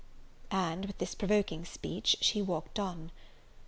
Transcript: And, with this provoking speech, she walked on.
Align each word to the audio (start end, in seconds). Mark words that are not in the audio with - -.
And, 0.49 0.85
with 0.87 0.97
this 0.97 1.13
provoking 1.13 1.63
speech, 1.63 2.17
she 2.21 2.41
walked 2.41 2.79
on. 2.79 3.11